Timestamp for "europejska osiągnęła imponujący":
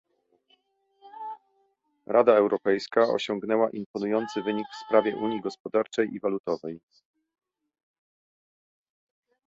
2.37-4.41